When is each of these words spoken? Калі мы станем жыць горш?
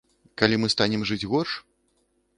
Калі 0.41 0.55
мы 0.61 0.69
станем 0.75 1.05
жыць 1.11 1.21
горш? 1.35 1.51